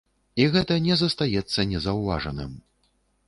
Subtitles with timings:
[0.43, 2.57] І гэта не застаецца незаўважаным.